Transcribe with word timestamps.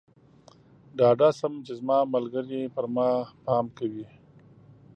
ډاډه 0.97 1.29
شم 1.37 1.53
چې 1.65 1.73
زما 1.79 1.97
ملګری 2.13 2.61
پر 2.75 2.85
ما 2.95 3.09
پام 3.45 3.65
کوي. 3.77 4.07